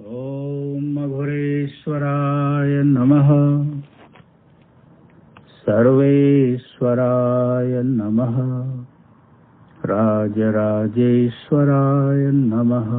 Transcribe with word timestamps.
ॐ 0.00 1.02
अघोरेश्वराय 1.02 2.82
नमः। 2.82 3.30
सर्वेश्वराय 5.48 7.82
नमः। 7.82 8.36
राजराजेश्वराय 9.84 12.32
नमः। 12.32 12.90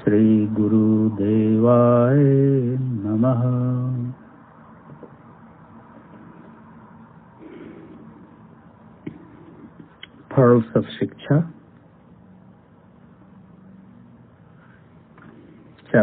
श्रीगुरुदेवाय 0.00 2.78
नमः। 2.80 3.42
Pearls 10.36 10.76
of 10.76 10.84
Shiksha 10.84 11.54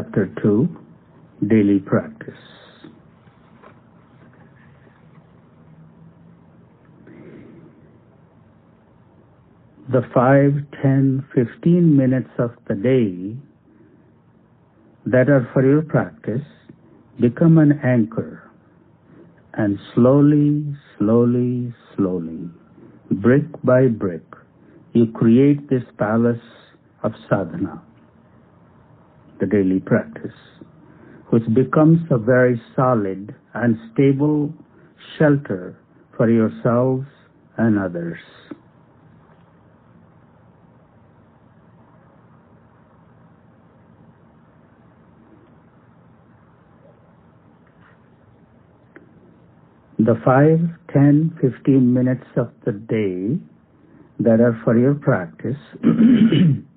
Chapter 0.01 0.33
2 0.41 0.67
Daily 1.47 1.77
Practice. 1.77 2.33
The 9.91 10.01
five, 10.11 10.53
ten, 10.81 11.23
fifteen 11.35 11.95
minutes 11.95 12.31
of 12.39 12.49
the 12.67 12.73
day 12.73 13.37
that 15.05 15.29
are 15.29 15.47
for 15.53 15.63
your 15.63 15.83
practice 15.83 16.47
become 17.19 17.59
an 17.59 17.79
anchor 17.83 18.49
and 19.53 19.77
slowly, 19.93 20.65
slowly, 20.97 21.71
slowly, 21.95 22.49
brick 23.11 23.43
by 23.63 23.85
brick, 23.87 24.23
you 24.93 25.11
create 25.11 25.69
this 25.69 25.83
palace 25.99 26.41
of 27.03 27.11
sadhana 27.29 27.83
the 29.41 29.47
daily 29.47 29.79
practice, 29.79 30.37
which 31.31 31.43
becomes 31.53 31.99
a 32.11 32.17
very 32.17 32.61
solid 32.75 33.35
and 33.55 33.75
stable 33.91 34.53
shelter 35.17 35.77
for 36.15 36.29
yourselves 36.29 37.07
and 37.57 37.77
others. 37.77 38.19
The 49.97 50.15
five, 50.25 50.59
ten, 50.93 51.37
fifteen 51.41 51.93
minutes 51.93 52.25
of 52.35 52.51
the 52.65 52.71
day 52.71 53.39
that 54.19 54.39
are 54.39 54.59
for 54.63 54.77
your 54.77 54.95
practice 54.95 55.57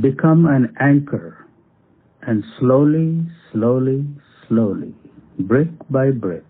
become 0.00 0.46
an 0.46 0.74
anchor 0.80 1.46
and 2.22 2.42
slowly, 2.58 3.20
slowly, 3.52 4.06
slowly, 4.48 4.94
brick 5.40 5.68
by 5.90 6.10
brick, 6.10 6.44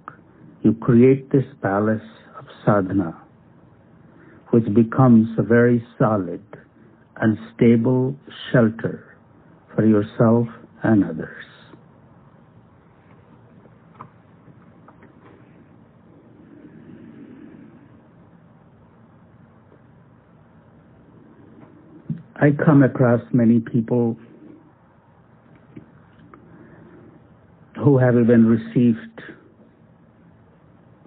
you 0.62 0.74
create 0.74 1.30
this 1.32 1.44
palace 1.62 2.02
of 2.38 2.44
sadhana, 2.64 3.20
which 4.50 4.64
becomes 4.74 5.28
a 5.38 5.42
very 5.42 5.84
solid 5.98 6.42
and 7.16 7.36
stable 7.54 8.14
shelter 8.52 9.16
for 9.74 9.86
yourself 9.86 10.46
and 10.82 11.04
others. 11.04 11.44
I 22.42 22.50
come 22.50 22.82
across 22.82 23.20
many 23.32 23.60
people 23.60 24.16
who 27.76 27.98
have 27.98 28.16
even 28.16 28.46
received 28.46 29.22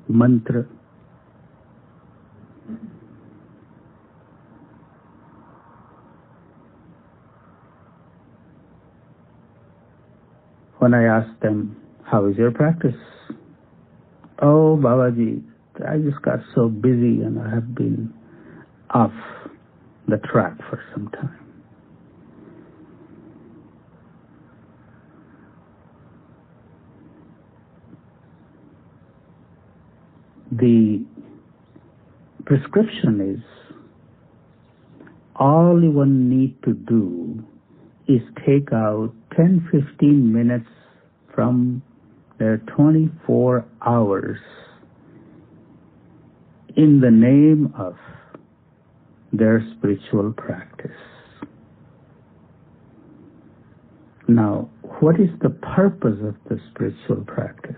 mantra 0.08 0.66
when 10.78 10.94
I 10.94 11.04
ask 11.04 11.28
them, 11.42 11.76
how 12.06 12.28
is 12.28 12.38
your 12.38 12.52
practice? 12.52 12.96
Oh, 14.42 14.80
Babaji, 14.82 15.44
I 15.86 15.98
just 15.98 16.22
got 16.22 16.40
so 16.56 16.70
busy 16.70 17.24
and 17.24 17.38
I 17.42 17.50
have 17.50 17.76
been 17.76 18.14
off 18.92 19.12
the 20.08 20.18
track 20.18 20.58
for 20.70 20.84
some 20.94 21.10
time. 21.10 21.40
The 30.52 31.04
prescription 32.46 33.36
is 33.36 33.76
all 35.36 35.82
you 35.84 35.92
one 35.92 36.30
need 36.30 36.62
to 36.64 36.74
do 36.74 37.44
is 38.08 38.22
take 38.46 38.72
out 38.72 39.12
10 39.36 39.68
15 39.72 40.32
minutes 40.32 40.70
from 41.34 41.82
their 42.38 42.58
24 42.76 43.66
hours 43.86 44.38
in 46.78 47.00
the 47.02 47.12
name 47.12 47.74
of 47.78 47.96
their 49.34 49.66
spiritual 49.78 50.34
practice. 50.34 50.92
Now, 54.28 54.70
what 55.00 55.20
is 55.20 55.30
the 55.42 55.50
purpose 55.50 56.18
of 56.24 56.36
the 56.50 56.60
spiritual 56.72 57.24
practice? 57.26 57.76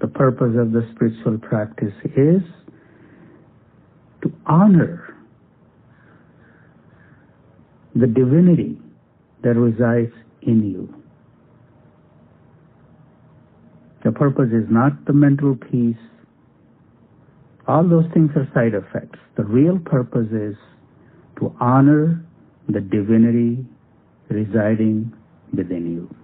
The 0.00 0.08
purpose 0.08 0.54
of 0.58 0.72
the 0.72 0.88
spiritual 0.94 1.38
practice 1.38 1.94
is 2.16 2.42
to 4.22 4.32
honor 4.46 5.14
the 7.94 8.06
divinity 8.06 8.78
that 9.42 9.54
resides 9.54 10.12
in 10.42 10.64
you. 10.70 11.02
The 14.04 14.12
purpose 14.12 14.50
is 14.52 14.66
not 14.70 15.04
the 15.06 15.12
mental 15.12 15.56
peace. 15.56 15.96
All 17.66 17.88
those 17.88 18.04
things 18.12 18.30
are 18.36 18.48
side 18.54 18.74
effects. 18.74 19.18
The 19.36 19.44
real 19.44 19.78
purpose 19.78 20.28
is 20.30 20.56
to 21.38 21.54
honor 21.60 22.24
the 22.68 22.80
divinity 22.80 23.64
residing 24.28 25.12
within 25.56 25.90
you. 25.90 26.14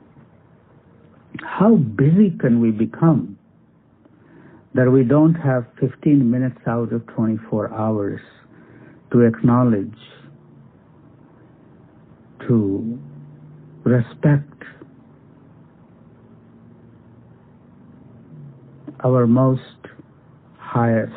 How 1.40 1.76
busy 1.76 2.36
can 2.38 2.60
we 2.60 2.70
become 2.70 3.38
that 4.74 4.90
we 4.90 5.04
don't 5.04 5.34
have 5.34 5.66
15 5.80 6.30
minutes 6.30 6.58
out 6.66 6.92
of 6.92 7.06
24 7.08 7.72
hours 7.74 8.20
to 9.12 9.20
acknowledge, 9.20 9.92
to 12.48 12.98
respect 13.84 14.48
our 19.04 19.26
most 19.26 19.60
highest 20.58 21.12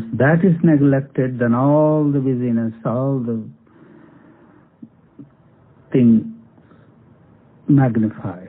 Once 0.00 0.18
that 0.18 0.44
is 0.44 0.56
neglected, 0.62 1.38
then 1.38 1.54
all 1.54 2.10
the 2.10 2.20
busyness, 2.20 2.72
all 2.84 3.18
the 3.18 3.44
things 5.92 6.22
magnify. 7.68 8.44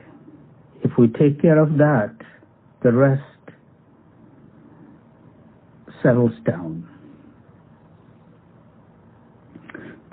If 0.82 0.92
we 0.98 1.08
take 1.08 1.40
care 1.40 1.58
of 1.60 1.76
that, 1.78 2.14
the 2.82 2.92
rest 2.92 3.22
settles 6.02 6.32
down. 6.46 6.88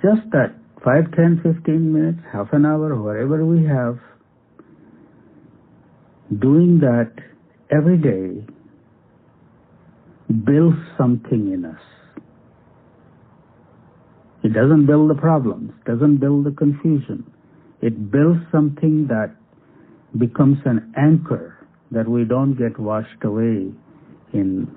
Just 0.01 0.29
that 0.31 0.55
5, 0.83 1.11
10, 1.15 1.41
15 1.43 1.93
minutes, 1.93 2.19
half 2.31 2.47
an 2.53 2.65
hour, 2.65 3.01
whatever 3.01 3.45
we 3.45 3.65
have, 3.65 3.99
doing 6.39 6.79
that 6.79 7.11
every 7.71 7.97
day 7.97 8.45
builds 10.29 10.77
something 10.97 11.51
in 11.51 11.65
us. 11.65 11.81
It 14.43 14.53
doesn't 14.53 14.85
build 14.85 15.09
the 15.09 15.15
problems, 15.15 15.71
doesn't 15.85 16.17
build 16.17 16.45
the 16.45 16.51
confusion. 16.51 17.29
It 17.81 18.11
builds 18.11 18.39
something 18.51 19.07
that 19.07 19.35
becomes 20.17 20.59
an 20.65 20.93
anchor 20.97 21.57
that 21.91 22.07
we 22.07 22.23
don't 22.23 22.55
get 22.55 22.79
washed 22.79 23.23
away 23.23 23.71
in 24.33 24.75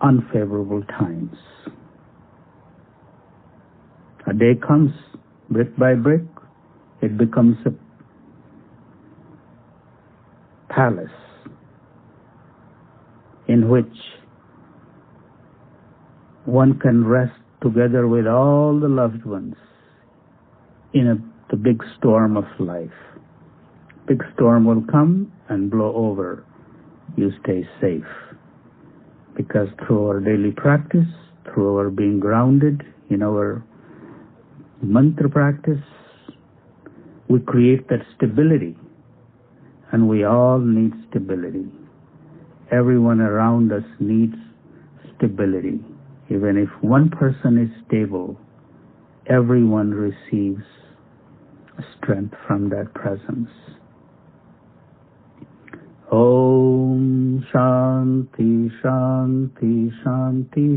unfavorable 0.00 0.82
times. 0.84 1.36
A 4.28 4.34
day 4.34 4.54
comes, 4.54 4.90
brick 5.50 5.76
by 5.76 5.94
brick, 5.94 6.24
it 7.00 7.16
becomes 7.16 7.56
a 7.64 7.72
palace 10.72 11.10
in 13.56 13.70
which 13.70 13.96
one 16.44 16.78
can 16.78 17.06
rest 17.06 17.40
together 17.62 18.06
with 18.06 18.26
all 18.26 18.78
the 18.78 18.88
loved 18.88 19.24
ones 19.24 19.54
in 20.92 21.06
a, 21.08 21.16
the 21.50 21.56
big 21.56 21.82
storm 21.96 22.36
of 22.36 22.44
life. 22.58 22.98
Big 24.06 24.22
storm 24.34 24.66
will 24.66 24.84
come 24.92 25.32
and 25.48 25.70
blow 25.70 25.90
over. 25.96 26.44
You 27.16 27.30
stay 27.42 27.66
safe. 27.80 28.12
Because 29.34 29.68
through 29.86 30.06
our 30.06 30.20
daily 30.20 30.52
practice, 30.52 31.08
through 31.46 31.76
our 31.78 31.88
being 31.88 32.20
grounded 32.20 32.82
in 33.08 33.22
our 33.22 33.64
mantra 34.82 35.30
practice, 35.30 35.84
we 37.30 37.40
create 37.40 37.88
that 37.88 38.04
stability. 38.16 38.76
And 39.92 40.10
we 40.10 40.24
all 40.24 40.58
need 40.58 40.92
stability. 41.08 41.72
Everyone 42.72 43.20
around 43.20 43.72
us 43.72 43.84
needs 44.00 44.34
stability. 45.16 45.80
Even 46.30 46.56
if 46.56 46.68
one 46.82 47.08
person 47.10 47.58
is 47.58 47.70
stable, 47.86 48.38
everyone 49.28 49.90
receives 49.90 50.64
strength 51.98 52.34
from 52.46 52.68
that 52.70 52.92
presence. 52.94 53.50
Om 56.10 57.44
Shanti 57.52 58.70
Shanti 58.82 59.90
Shanti 60.04 60.76